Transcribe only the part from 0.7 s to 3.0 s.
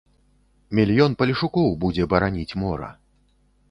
Мільён палешукоў будзе бараніць мора.